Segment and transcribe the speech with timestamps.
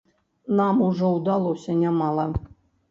[0.59, 2.29] Нам ужо ўдалося нямала.